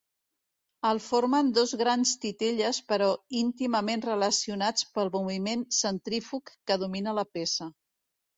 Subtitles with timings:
[0.91, 3.09] El formen dos grans titelles però
[3.41, 7.71] íntimament relacionats pel moviment centrífug que domina la peça.